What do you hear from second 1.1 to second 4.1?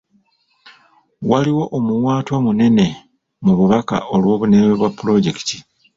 Waliwo omuwaatwa munene mu bubaka